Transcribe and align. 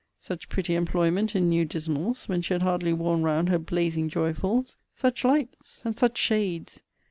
Such 0.19 0.49
pretty 0.49 0.73
employment 0.73 1.35
in 1.35 1.47
new 1.47 1.63
dismals, 1.63 2.27
when 2.27 2.41
she 2.41 2.55
had 2.55 2.63
hardly 2.63 2.91
worn 2.91 3.21
round 3.21 3.49
her 3.49 3.59
blazing 3.59 4.09
joyfuls! 4.09 4.75
Such 4.95 5.23
lights, 5.23 5.83
and 5.85 5.95
such 5.95 6.17
shades! 6.17 6.81